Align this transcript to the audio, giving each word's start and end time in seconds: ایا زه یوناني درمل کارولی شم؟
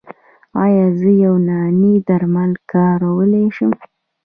ایا 0.63 0.85
زه 0.99 1.09
یوناني 1.23 1.93
درمل 2.07 2.51
کارولی 2.71 3.45
شم؟ 3.55 3.71